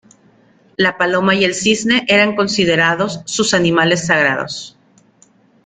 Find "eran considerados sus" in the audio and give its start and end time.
2.07-3.53